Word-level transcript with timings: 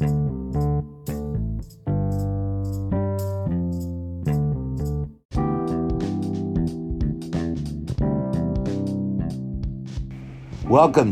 Welcome 0.00 0.16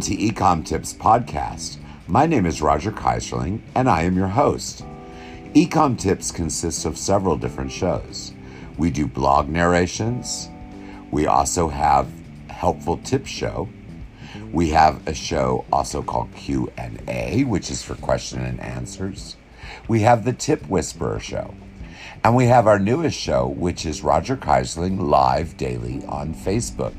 to 0.01 0.17
Ecom 0.17 0.65
Tips 0.65 0.95
Podcast. 0.95 1.77
My 2.07 2.25
name 2.25 2.47
is 2.47 2.63
Roger 2.63 2.91
Keyserling, 2.91 3.61
and 3.75 3.91
I 3.91 4.05
am 4.05 4.17
your 4.17 4.29
host. 4.29 4.87
Ecom 5.53 5.99
Tips 5.99 6.31
consists 6.31 6.87
of 6.87 6.97
several 6.97 7.37
different 7.37 7.71
shows. 7.71 8.33
We 8.79 8.91
do 8.91 9.07
blog 9.07 9.51
narrations. 9.51 10.49
We 11.11 11.27
also 11.27 11.69
have 11.69 12.11
helpful 12.49 12.97
tip 13.05 13.27
show. 13.27 13.69
We 14.53 14.71
have 14.71 15.07
a 15.07 15.15
show 15.15 15.67
also 15.71 16.03
called 16.03 16.35
Q&A, 16.35 17.45
which 17.45 17.71
is 17.71 17.83
for 17.83 17.95
question 17.97 18.41
and 18.45 18.59
answers. 18.61 19.37
We 19.89 20.01
have 20.01 20.25
the 20.25 20.33
Tip 20.33 20.69
Whisperer 20.69 21.21
show. 21.21 21.55
And 22.25 22.35
we 22.35 22.47
have 22.47 22.67
our 22.67 22.79
newest 22.79 23.19
show, 23.19 23.47
which 23.47 23.85
is 23.85 24.03
Roger 24.03 24.37
Keyserling 24.37 25.09
live 25.09 25.57
daily 25.57 26.05
on 26.07 26.35
Facebook. 26.35 26.95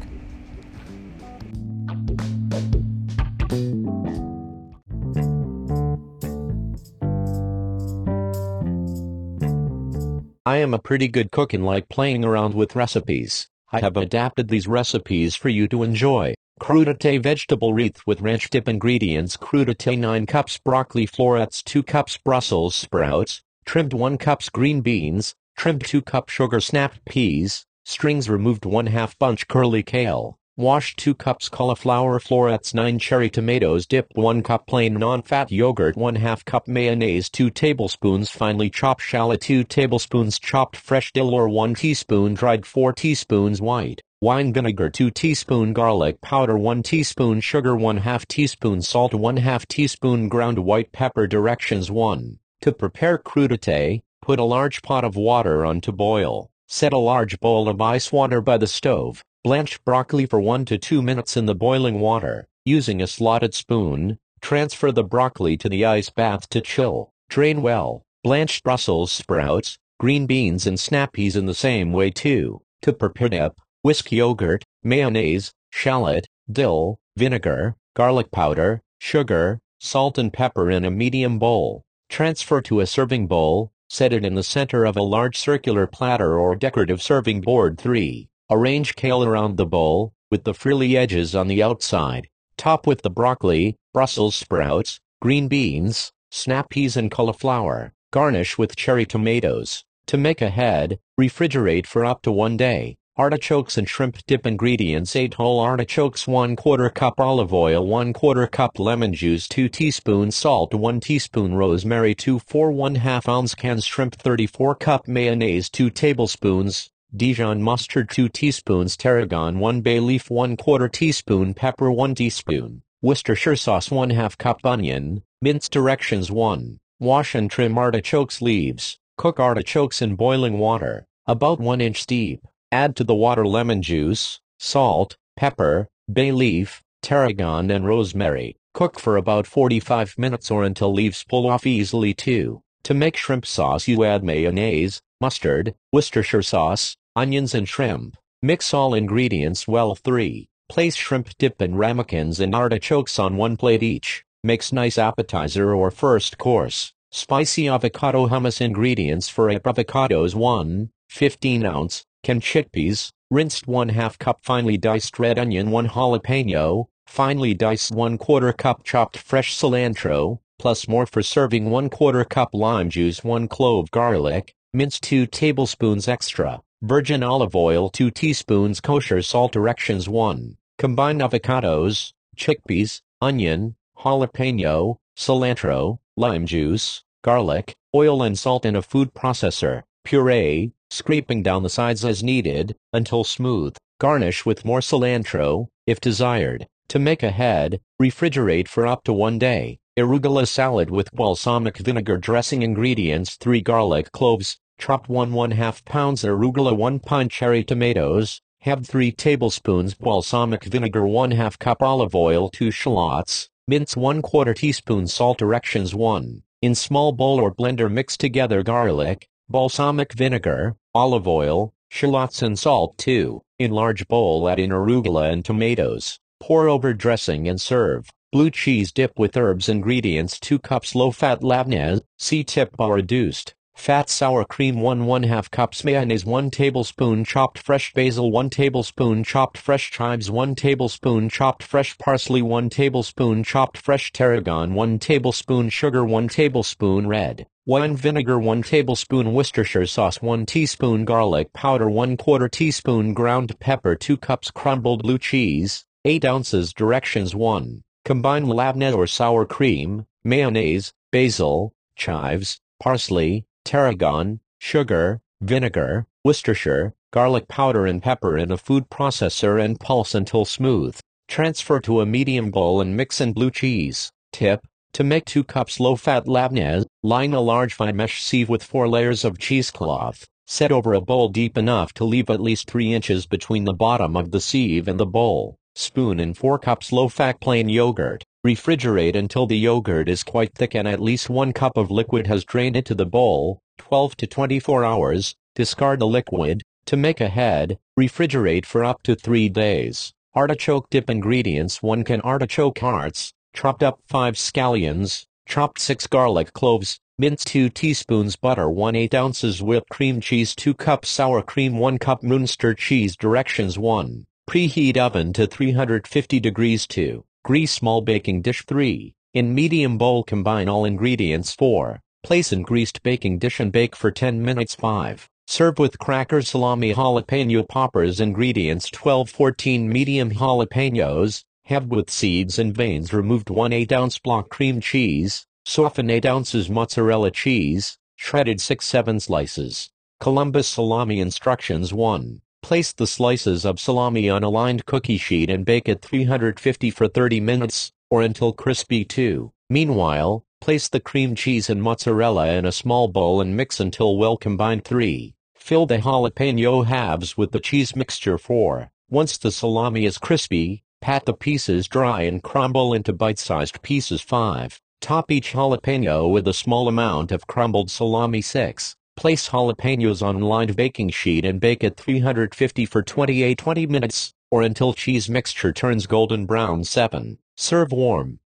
I 10.45 10.57
am 10.57 10.73
a 10.73 10.79
pretty 10.79 11.07
good 11.07 11.31
cook 11.31 11.53
and 11.53 11.65
like 11.65 11.89
playing 11.89 12.23
around 12.23 12.53
with 12.53 12.75
recipes. 12.75 13.47
I 13.71 13.81
have 13.81 13.97
adapted 13.97 14.47
these 14.47 14.67
recipes 14.67 15.35
for 15.35 15.49
you 15.49 15.67
to 15.67 15.83
enjoy. 15.83 16.33
Crudité 16.59 17.21
vegetable 17.23 17.73
wreath 17.73 18.05
with 18.05 18.21
ranch 18.21 18.49
dip 18.49 18.67
ingredients. 18.67 19.37
Crudité 19.37 19.97
9 19.97 20.25
cups 20.25 20.57
broccoli 20.57 21.05
florets 21.05 21.63
2 21.63 21.81
cups 21.81 22.17
Brussels 22.17 22.75
sprouts, 22.75 23.41
trimmed 23.65 23.93
1 23.93 24.17
cups 24.17 24.49
green 24.49 24.81
beans, 24.81 25.33
trimmed 25.57 25.85
2 25.85 26.01
cup 26.01 26.29
sugar 26.29 26.59
snapped 26.59 27.03
peas, 27.05 27.65
strings 27.85 28.29
removed 28.29 28.65
1 28.65 28.87
half 28.87 29.17
bunch 29.17 29.47
curly 29.47 29.81
kale, 29.81 30.37
Wash 30.59 30.97
2 30.97 31.15
cups 31.15 31.47
cauliflower 31.47 32.19
florets 32.19 32.73
9 32.73 32.99
cherry 32.99 33.29
tomatoes 33.29 33.87
Dip 33.87 34.07
1 34.15 34.43
cup 34.43 34.67
plain 34.67 34.95
non-fat 34.95 35.49
yogurt 35.49 35.95
1 35.95 36.15
2 36.15 36.35
cup 36.43 36.67
mayonnaise 36.67 37.29
2 37.29 37.49
tablespoons 37.49 38.29
finely 38.29 38.69
chopped 38.69 39.01
shallot 39.01 39.39
2 39.39 39.63
tablespoons 39.63 40.37
chopped 40.37 40.75
fresh 40.75 41.13
dill 41.13 41.33
or 41.33 41.47
1 41.47 41.75
teaspoon 41.75 42.33
dried 42.33 42.65
4 42.65 42.91
teaspoons 42.91 43.61
white 43.61 44.01
wine 44.21 44.51
vinegar 44.51 44.89
2 44.89 45.09
teaspoon 45.11 45.71
garlic 45.71 46.19
powder 46.19 46.57
1 46.57 46.83
teaspoon 46.83 47.39
sugar 47.39 47.73
1 47.73 48.01
2 48.01 48.19
teaspoon 48.27 48.81
salt 48.81 49.13
1 49.13 49.37
2 49.37 49.59
teaspoon 49.69 50.27
ground 50.27 50.59
white 50.59 50.91
pepper 50.91 51.25
Directions 51.25 51.89
1. 51.89 52.37
To 52.59 52.73
prepare 52.73 53.17
crudité, 53.17 54.01
put 54.21 54.37
a 54.37 54.43
large 54.43 54.81
pot 54.81 55.05
of 55.05 55.15
water 55.15 55.65
on 55.65 55.79
to 55.79 55.93
boil. 55.93 56.51
Set 56.67 56.91
a 56.91 56.97
large 56.97 57.39
bowl 57.39 57.69
of 57.69 57.79
ice 57.79 58.11
water 58.11 58.41
by 58.41 58.57
the 58.57 58.67
stove. 58.67 59.23
Blanch 59.45 59.81
broccoli 59.85 60.25
for 60.25 60.41
1 60.41 60.65
to 60.65 60.77
2 60.77 61.01
minutes 61.01 61.37
in 61.37 61.45
the 61.45 61.55
boiling 61.55 62.01
water. 62.01 62.45
Using 62.65 63.01
a 63.01 63.07
slotted 63.07 63.53
spoon, 63.53 64.19
transfer 64.41 64.91
the 64.91 65.05
broccoli 65.05 65.55
to 65.55 65.69
the 65.69 65.85
ice 65.85 66.09
bath 66.09 66.49
to 66.49 66.59
chill. 66.59 67.13
Drain 67.29 67.61
well. 67.61 68.03
Blanched 68.25 68.65
Brussels 68.65 69.13
sprouts, 69.13 69.77
green 69.97 70.25
beans 70.25 70.67
and 70.67 70.77
snap 70.77 71.13
peas 71.13 71.37
in 71.37 71.45
the 71.45 71.53
same 71.53 71.93
way 71.93 72.11
too. 72.11 72.61
To 72.81 72.91
prepare 72.91 73.29
dip, 73.29 73.61
whisk 73.81 74.11
yogurt, 74.11 74.65
mayonnaise, 74.83 75.53
shallot, 75.69 76.27
dill, 76.51 76.99
vinegar, 77.15 77.75
garlic 77.95 78.31
powder, 78.31 78.81
sugar, 78.99 79.59
salt 79.79 80.17
and 80.17 80.33
pepper 80.33 80.69
in 80.69 80.83
a 80.83 80.91
medium 80.91 81.39
bowl. 81.39 81.83
Transfer 82.09 82.61
to 82.61 82.79
a 82.79 82.87
serving 82.87 83.27
bowl, 83.27 83.71
set 83.89 84.11
it 84.11 84.25
in 84.25 84.35
the 84.35 84.43
center 84.43 84.85
of 84.85 84.97
a 84.97 85.01
large 85.01 85.37
circular 85.37 85.87
platter 85.87 86.37
or 86.37 86.55
decorative 86.55 87.01
serving 87.01 87.41
board 87.41 87.77
3. 87.77 88.27
Arrange 88.51 88.95
kale 88.95 89.23
around 89.23 89.57
the 89.57 89.65
bowl, 89.65 90.13
with 90.29 90.43
the 90.43 90.53
frilly 90.53 90.97
edges 90.97 91.35
on 91.35 91.47
the 91.47 91.63
outside. 91.63 92.27
Top 92.57 92.85
with 92.85 93.01
the 93.01 93.09
broccoli, 93.09 93.77
Brussels 93.93 94.35
sprouts, 94.35 94.99
green 95.21 95.47
beans, 95.47 96.11
snap 96.31 96.69
peas 96.69 96.97
and 96.97 97.09
cauliflower. 97.09 97.93
Garnish 98.11 98.57
with 98.57 98.75
cherry 98.75 99.05
tomatoes. 99.05 99.85
To 100.07 100.17
make 100.17 100.41
a 100.41 100.49
head, 100.49 100.99
refrigerate 101.19 101.85
for 101.85 102.03
up 102.03 102.23
to 102.23 102.31
one 102.31 102.57
day. 102.57 102.97
Artichokes 103.19 103.77
and 103.77 103.89
shrimp 103.89 104.25
dip 104.27 104.47
ingredients 104.47 105.13
8 105.13 105.33
whole 105.33 105.59
artichokes 105.59 106.25
1 106.25 106.55
quarter 106.55 106.89
cup 106.89 107.19
olive 107.19 107.53
oil 107.53 107.85
1 107.85 108.13
quarter 108.13 108.47
cup 108.47 108.79
lemon 108.79 109.13
juice 109.13 109.45
2 109.49 109.67
teaspoons 109.67 110.37
salt 110.37 110.73
1 110.73 111.01
teaspoon 111.01 111.53
rosemary 111.53 112.15
2 112.15 112.39
4 112.39 112.71
1 112.71 112.95
2 112.95 113.29
ounce 113.29 113.53
canned 113.55 113.83
shrimp 113.83 114.15
34 114.15 114.73
cup 114.75 115.05
mayonnaise 115.05 115.69
2 115.69 115.89
tablespoons 115.89 116.91
Dijon 117.13 117.61
mustard 117.61 118.09
2 118.09 118.29
teaspoons 118.29 118.95
tarragon 118.95 119.59
1 119.59 119.81
bay 119.81 119.99
leaf 119.99 120.29
1 120.29 120.55
quarter 120.55 120.87
teaspoon 120.87 121.53
pepper 121.53 121.91
1 121.91 122.15
teaspoon 122.15 122.81
Worcestershire 123.01 123.57
sauce 123.57 123.91
1 123.91 124.11
2 124.11 124.29
cup 124.37 124.65
onion 124.65 125.23
mince 125.41 125.67
directions 125.67 126.31
1 126.31 126.79
wash 127.01 127.35
and 127.35 127.51
trim 127.51 127.77
artichokes 127.77 128.41
leaves. 128.41 128.97
Cook 129.17 129.41
artichokes 129.41 130.01
in 130.01 130.15
boiling 130.15 130.57
water 130.57 131.05
about 131.27 131.59
1 131.59 131.81
inch 131.81 132.07
deep 132.07 132.47
add 132.71 132.95
to 132.95 133.03
the 133.03 133.15
water 133.15 133.45
lemon 133.45 133.81
juice 133.81 134.39
salt 134.59 135.17
pepper 135.35 135.87
bay 136.11 136.31
leaf 136.31 136.81
tarragon 137.01 137.69
and 137.69 137.85
rosemary 137.85 138.55
cook 138.73 138.99
for 138.99 139.17
about 139.17 139.47
45 139.47 140.17
minutes 140.17 140.51
or 140.51 140.63
until 140.63 140.93
leaves 140.93 141.23
pull 141.23 141.49
off 141.49 141.65
easily 141.65 142.13
too 142.13 142.61
to 142.83 142.93
make 142.93 143.17
shrimp 143.17 143.45
sauce 143.45 143.87
you 143.87 144.03
add 144.03 144.23
mayonnaise 144.23 145.01
mustard, 145.21 145.75
Worcestershire 145.91 146.41
sauce, 146.41 146.95
onions 147.15 147.53
and 147.53 147.67
shrimp. 147.67 148.15
Mix 148.41 148.73
all 148.73 148.93
ingredients 148.93 149.67
well 149.67 149.95
3. 149.95 150.47
Place 150.69 150.95
shrimp 150.95 151.29
dip 151.37 151.59
and 151.59 151.77
ramekins 151.77 152.39
and 152.39 152.55
artichokes 152.55 153.19
on 153.19 153.35
one 153.35 153.57
plate 153.57 153.83
each. 153.83 154.23
Makes 154.43 154.71
nice 154.71 154.97
appetizer 154.97 155.73
or 155.73 155.91
first 155.91 156.37
course. 156.37 156.93
Spicy 157.11 157.67
avocado 157.67 158.27
hummus 158.27 158.61
ingredients 158.61 159.27
for 159.27 159.49
a 159.49 159.59
avocados 159.59 160.35
1, 160.35 160.89
15 161.09 161.65
ounce, 161.65 162.05
canned 162.23 162.41
chickpeas, 162.41 163.11
rinsed 163.31 163.67
1 163.67 163.89
2 163.89 164.09
cup 164.19 164.39
finely 164.41 164.77
diced 164.77 165.19
red 165.19 165.39
onion 165.39 165.71
1 165.71 165.89
jalapeno, 165.89 166.87
finely 167.07 167.53
diced 167.53 167.91
1 167.91 168.17
quarter 168.17 168.51
cup 168.51 168.83
chopped 168.83 169.17
fresh 169.17 169.55
cilantro, 169.55 170.39
plus 170.57 170.87
more 170.87 171.05
for 171.05 171.21
serving 171.21 171.69
1 171.69 171.89
quarter 171.89 172.25
cup 172.25 172.49
lime 172.53 172.89
juice 172.89 173.23
1 173.23 173.47
clove 173.47 173.89
garlic, 173.91 174.53
mince 174.73 174.99
2 174.99 175.25
tablespoons 175.25 176.07
extra, 176.07 176.61
virgin 176.81 177.23
olive 177.23 177.55
oil 177.55 177.89
2 177.89 178.11
teaspoons 178.11 178.79
kosher 178.79 179.21
salt 179.21 179.51
directions 179.51 180.07
1. 180.07 180.55
Combine 180.77 181.19
avocados, 181.19 182.13
chickpeas, 182.37 183.01
onion, 183.21 183.75
jalapeno, 183.97 184.97
cilantro, 185.17 185.99
lime 186.15 186.45
juice, 186.45 187.03
garlic, 187.23 187.75
oil 187.93 188.23
and 188.23 188.39
salt 188.39 188.65
in 188.65 188.75
a 188.75 188.81
food 188.81 189.13
processor. 189.13 189.83
Puree, 190.05 190.71
scraping 190.89 191.43
down 191.43 191.63
the 191.63 191.69
sides 191.69 192.03
as 192.03 192.23
needed, 192.23 192.75
until 192.93 193.23
smooth. 193.23 193.75
Garnish 193.99 194.45
with 194.45 194.65
more 194.65 194.79
cilantro, 194.79 195.67
if 195.85 195.99
desired. 195.99 196.67
To 196.89 196.99
make 196.99 197.21
a 197.21 197.31
head, 197.31 197.79
refrigerate 198.01 198.67
for 198.67 198.87
up 198.87 199.03
to 199.03 199.13
one 199.13 199.37
day. 199.37 199.77
Arugula 199.97 200.47
salad 200.47 200.89
with 200.89 201.11
balsamic 201.11 201.77
vinegar 201.77 202.17
dressing 202.17 202.61
ingredients 202.63 203.35
3 203.35 203.61
garlic 203.61 204.11
cloves, 204.11 204.57
chopped 204.79 205.09
1 205.09 205.33
1 205.33 205.49
2 205.51 205.71
pounds 205.85 206.23
arugula 206.23 206.75
1 206.75 206.99
pint 206.99 207.31
cherry 207.31 207.63
tomatoes, 207.63 208.41
have 208.61 208.87
3 208.87 209.11
tablespoons 209.11 209.93
balsamic 209.93 210.63
vinegar 210.63 211.05
1 211.05 211.31
2 211.31 211.49
cup 211.59 211.83
olive 211.83 212.15
oil 212.15 212.49
2 212.49 212.71
shallots, 212.71 213.49
mince 213.67 213.95
1 213.95 214.21
quarter 214.21 214.53
teaspoon 214.53 215.05
salt 215.05 215.37
directions 215.37 215.93
1. 215.93 216.41
In 216.61 216.73
small 216.75 217.11
bowl 217.11 217.39
or 217.39 217.53
blender 217.53 217.91
mix 217.91 218.17
together 218.17 218.63
garlic, 218.63 219.27
balsamic 219.49 220.13
vinegar, 220.13 220.75
olive 220.93 221.27
oil, 221.27 221.73
shallots 221.89 222.43
and 222.43 222.57
salt 222.57 222.97
too. 222.97 223.41
In 223.57 223.71
large 223.71 224.07
bowl 224.07 224.47
add 224.47 224.59
in 224.59 224.69
arugula 224.69 225.31
and 225.31 225.43
tomatoes. 225.43 226.19
Pour 226.39 226.69
over 226.69 226.93
dressing 226.93 227.47
and 227.47 227.59
serve. 227.59 228.07
Blue 228.31 228.51
cheese 228.51 228.91
dip 228.91 229.17
with 229.17 229.35
herbs 229.35 229.67
ingredients 229.67 230.39
2 230.39 230.59
cups 230.59 230.93
low-fat 230.93 231.41
labneh, 231.41 231.99
C-tip 232.19 232.75
or 232.77 232.93
reduced. 232.93 233.55
Fat 233.79 234.09
sour 234.09 234.43
cream 234.43 234.81
1 234.81 235.05
1 235.05 235.21
2 235.21 235.41
cups 235.51 235.85
mayonnaise 235.85 236.25
1 236.25 236.51
tablespoon 236.51 237.23
chopped 237.23 237.57
fresh 237.57 237.93
basil 237.93 238.29
1 238.29 238.49
tablespoon 238.49 239.23
chopped 239.23 239.57
fresh 239.57 239.89
chives 239.89 240.29
1 240.29 240.53
tablespoon 240.53 241.29
chopped 241.29 241.63
fresh 241.63 241.97
parsley 241.97 242.41
1 242.41 242.69
tablespoon 242.69 243.41
chopped 243.41 243.77
fresh 243.77 244.11
tarragon 244.11 244.73
1 244.73 244.99
tablespoon 244.99 245.69
sugar 245.69 246.03
1 246.03 246.27
tablespoon 246.27 247.07
red 247.07 247.47
wine 247.65 247.95
vinegar 247.95 248.37
1 248.37 248.61
tablespoon 248.63 249.33
Worcestershire 249.33 249.85
sauce 249.85 250.21
1 250.21 250.45
teaspoon 250.45 251.05
garlic 251.05 251.53
powder 251.53 251.89
1 251.89 252.17
quarter 252.17 252.49
teaspoon 252.49 253.13
ground 253.13 253.57
pepper 253.61 253.95
2 253.95 254.17
cups 254.17 254.51
crumbled 254.51 255.03
blue 255.03 255.17
cheese 255.17 255.85
8 256.03 256.25
ounces 256.25 256.73
directions 256.73 257.33
1 257.33 257.81
Combine 258.03 258.45
labneh 258.45 258.93
or 258.93 259.07
sour 259.07 259.45
cream, 259.45 260.05
mayonnaise, 260.23 260.93
basil, 261.11 261.73
chives, 261.95 262.59
parsley, 262.81 263.45
tarragon, 263.69 264.39
sugar, 264.57 265.21
vinegar, 265.41 266.07
Worcestershire, 266.25 266.95
garlic 267.13 267.47
powder 267.47 267.85
and 267.85 268.01
pepper 268.01 268.35
in 268.35 268.51
a 268.51 268.57
food 268.57 268.89
processor 268.89 269.63
and 269.63 269.79
pulse 269.79 270.15
until 270.15 270.43
smooth. 270.43 270.97
Transfer 271.27 271.79
to 271.81 272.01
a 272.01 272.05
medium 272.07 272.49
bowl 272.49 272.81
and 272.81 272.97
mix 272.97 273.21
in 273.21 273.31
blue 273.31 273.51
cheese. 273.51 274.11
Tip, 274.33 274.65
to 274.93 275.03
make 275.03 275.25
2 275.25 275.43
cups 275.43 275.79
low-fat 275.79 276.25
labneh, 276.25 276.83
line 277.03 277.35
a 277.35 277.41
large 277.41 277.75
fine 277.75 277.95
mesh 277.95 278.23
sieve 278.23 278.49
with 278.49 278.63
4 278.63 278.87
layers 278.87 279.23
of 279.23 279.37
cheesecloth. 279.37 280.25
Set 280.47 280.71
over 280.71 280.95
a 280.95 280.99
bowl 280.99 281.29
deep 281.29 281.55
enough 281.55 281.93
to 281.93 282.03
leave 282.03 282.31
at 282.31 282.41
least 282.41 282.71
3 282.71 282.91
inches 282.91 283.27
between 283.27 283.65
the 283.65 283.73
bottom 283.73 284.17
of 284.17 284.31
the 284.31 284.41
sieve 284.41 284.87
and 284.87 284.99
the 284.99 285.05
bowl. 285.05 285.58
Spoon 285.79 286.19
in 286.19 286.33
4 286.33 286.59
cups 286.59 286.91
low-fat 286.91 287.39
plain 287.39 287.69
yogurt. 287.69 288.25
Refrigerate 288.45 289.15
until 289.15 289.47
the 289.47 289.57
yogurt 289.57 290.09
is 290.09 290.23
quite 290.23 290.53
thick 290.53 290.75
and 290.75 290.85
at 290.85 290.99
least 290.99 291.29
1 291.29 291.53
cup 291.53 291.77
of 291.77 291.89
liquid 291.89 292.27
has 292.27 292.43
drained 292.43 292.75
into 292.75 292.93
the 292.93 293.05
bowl. 293.05 293.59
12 293.77 294.17
to 294.17 294.27
24 294.27 294.83
hours. 294.83 295.35
Discard 295.55 295.99
the 295.99 296.05
liquid. 296.07 296.63
To 296.87 296.97
make 296.97 297.21
a 297.21 297.29
head, 297.29 297.79
refrigerate 297.97 298.65
for 298.65 298.83
up 298.83 299.01
to 299.03 299.15
3 299.15 299.47
days. 299.47 300.11
Artichoke 300.35 300.89
dip 300.89 301.09
ingredients 301.09 301.81
1 301.81 302.03
can 302.03 302.19
artichoke 302.21 302.79
hearts, 302.79 303.31
chopped 303.53 303.81
up 303.81 303.99
5 304.07 304.35
scallions, 304.35 305.27
chopped 305.47 305.79
6 305.79 306.07
garlic 306.07 306.51
cloves, 306.51 306.99
mince 307.17 307.45
2 307.45 307.69
teaspoons 307.69 308.35
butter 308.35 308.69
1 308.69 308.95
8 308.95 309.13
ounces 309.15 309.63
whipped 309.63 309.87
cream 309.89 310.19
cheese 310.19 310.53
2 310.55 310.73
cups 310.73 311.07
sour 311.07 311.41
cream 311.41 311.77
1 311.77 311.97
cup 311.99 312.21
Munster 312.21 312.73
cheese 312.73 313.15
Directions 313.15 313.79
1. 313.79 314.25
Preheat 314.49 314.97
oven 314.97 315.31
to 315.33 315.45
350 315.45 316.39
degrees 316.39 316.87
2. 316.87 317.23
Grease 317.43 317.71
small 317.71 318.01
baking 318.01 318.41
dish 318.41 318.65
3. 318.65 319.13
In 319.35 319.53
medium 319.53 319.99
bowl 319.99 320.23
combine 320.23 320.67
all 320.67 320.85
ingredients 320.85 321.53
4. 321.53 322.01
Place 322.23 322.51
in 322.51 322.63
greased 322.63 323.03
baking 323.03 323.37
dish 323.37 323.59
and 323.59 323.71
bake 323.71 323.95
for 323.95 324.09
10 324.09 324.41
minutes 324.41 324.73
5. 324.73 325.29
Serve 325.45 325.77
with 325.77 325.99
crackers 325.99 326.49
salami 326.49 326.95
jalapeno 326.95 327.67
poppers 327.67 328.19
ingredients 328.19 328.89
12-14 328.89 329.81
medium 329.81 330.31
jalapenos, 330.31 331.43
halved 331.65 331.91
with 331.91 332.09
seeds 332.09 332.57
and 332.57 332.75
veins 332.75 333.13
removed 333.13 333.51
1 333.51 333.71
8 333.71 333.91
ounce 333.91 334.17
block 334.17 334.49
cream 334.49 334.81
cheese, 334.81 335.45
soften 335.63 336.09
8 336.09 336.25
ounces 336.25 336.71
mozzarella 336.71 337.29
cheese, 337.29 337.99
shredded 338.15 338.59
6 338.59 338.83
7 338.83 339.19
slices. 339.19 339.91
Columbus 340.19 340.67
salami 340.67 341.19
instructions 341.19 341.93
1. 341.93 342.41
Place 342.61 342.93
the 342.93 343.07
slices 343.07 343.65
of 343.65 343.79
salami 343.79 344.29
on 344.29 344.43
a 344.43 344.49
lined 344.49 344.85
cookie 344.85 345.17
sheet 345.17 345.49
and 345.49 345.65
bake 345.65 345.89
at 345.89 346.01
350 346.01 346.91
for 346.91 347.07
30 347.07 347.39
minutes, 347.39 347.91
or 348.09 348.21
until 348.21 348.53
crispy 348.53 349.03
too. 349.03 349.51
Meanwhile, 349.69 350.43
place 350.61 350.87
the 350.87 350.99
cream 350.99 351.35
cheese 351.35 351.69
and 351.69 351.81
mozzarella 351.81 352.53
in 352.53 352.65
a 352.65 352.71
small 352.71 353.07
bowl 353.07 353.41
and 353.41 353.55
mix 353.55 353.79
until 353.79 354.17
well 354.17 354.37
combined 354.37 354.83
3. 354.83 355.33
Fill 355.55 355.85
the 355.85 355.97
jalapeno 355.99 356.85
halves 356.85 357.37
with 357.37 357.51
the 357.51 357.59
cheese 357.59 357.95
mixture 357.95 358.37
4. 358.37 358.91
Once 359.09 359.37
the 359.37 359.51
salami 359.51 360.05
is 360.05 360.17
crispy, 360.17 360.83
Pat 361.01 361.25
the 361.25 361.33
pieces 361.33 361.87
dry 361.87 362.23
and 362.23 362.43
crumble 362.43 362.93
into 362.93 363.13
bite-sized 363.13 363.81
pieces 363.81 364.21
5. 364.21 364.81
Top 364.99 365.31
each 365.31 365.53
jalapeno 365.53 366.29
with 366.29 366.47
a 366.47 366.53
small 366.53 366.89
amount 366.89 367.31
of 367.31 367.47
crumbled 367.47 367.89
salami 367.89 368.41
6. 368.41 368.97
Place 369.19 369.49
jalapenos 369.49 370.25
on 370.25 370.39
lined 370.39 370.77
baking 370.77 371.09
sheet 371.09 371.43
and 371.43 371.59
bake 371.59 371.83
at 371.83 371.97
350 371.97 372.85
for 372.85 373.03
28-20 373.03 373.89
minutes, 373.89 374.33
or 374.49 374.61
until 374.61 374.93
cheese 374.93 375.29
mixture 375.29 375.73
turns 375.73 376.07
golden 376.07 376.45
brown 376.45 376.85
7. 376.85 377.37
Serve 377.57 377.91
warm. 377.91 378.39